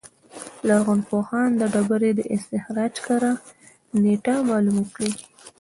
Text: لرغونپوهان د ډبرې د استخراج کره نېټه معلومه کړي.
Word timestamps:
لرغونپوهان 0.67 1.49
د 1.59 1.61
ډبرې 1.73 2.11
د 2.15 2.21
استخراج 2.35 2.93
کره 3.07 3.31
نېټه 4.03 4.35
معلومه 4.49 4.83
کړي. 4.95 5.11